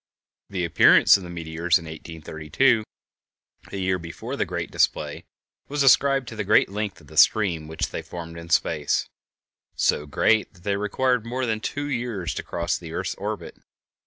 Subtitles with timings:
[0.49, 2.83] The appearance of the meteors in 1832,
[3.71, 5.25] a year before the great display,
[5.67, 10.55] was ascribed to the great length of the stream which they formed in space—so great
[10.55, 13.59] that they required more than two years to cross the earth's orbit.